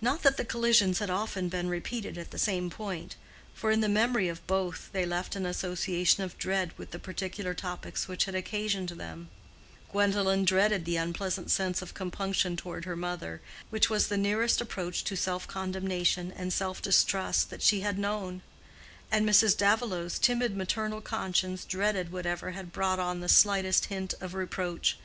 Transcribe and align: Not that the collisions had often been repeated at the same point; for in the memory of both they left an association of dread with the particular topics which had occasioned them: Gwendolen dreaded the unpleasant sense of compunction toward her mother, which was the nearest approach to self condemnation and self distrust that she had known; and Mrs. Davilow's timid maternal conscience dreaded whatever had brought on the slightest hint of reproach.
Not 0.00 0.22
that 0.22 0.36
the 0.36 0.44
collisions 0.44 1.00
had 1.00 1.10
often 1.10 1.48
been 1.48 1.68
repeated 1.68 2.16
at 2.16 2.30
the 2.30 2.38
same 2.38 2.70
point; 2.70 3.16
for 3.54 3.72
in 3.72 3.80
the 3.80 3.88
memory 3.88 4.28
of 4.28 4.46
both 4.46 4.88
they 4.92 5.04
left 5.04 5.34
an 5.34 5.44
association 5.44 6.22
of 6.22 6.38
dread 6.38 6.70
with 6.78 6.92
the 6.92 7.00
particular 7.00 7.54
topics 7.54 8.06
which 8.06 8.26
had 8.26 8.36
occasioned 8.36 8.90
them: 8.90 9.30
Gwendolen 9.90 10.44
dreaded 10.44 10.84
the 10.84 10.94
unpleasant 10.94 11.50
sense 11.50 11.82
of 11.82 11.92
compunction 11.92 12.56
toward 12.56 12.84
her 12.84 12.94
mother, 12.94 13.42
which 13.70 13.90
was 13.90 14.06
the 14.06 14.16
nearest 14.16 14.60
approach 14.60 15.02
to 15.02 15.16
self 15.16 15.48
condemnation 15.48 16.32
and 16.36 16.52
self 16.52 16.80
distrust 16.80 17.50
that 17.50 17.60
she 17.60 17.80
had 17.80 17.98
known; 17.98 18.42
and 19.10 19.28
Mrs. 19.28 19.56
Davilow's 19.56 20.20
timid 20.20 20.56
maternal 20.56 21.00
conscience 21.00 21.64
dreaded 21.64 22.12
whatever 22.12 22.52
had 22.52 22.72
brought 22.72 23.00
on 23.00 23.18
the 23.18 23.28
slightest 23.28 23.86
hint 23.86 24.14
of 24.20 24.34
reproach. 24.34 24.96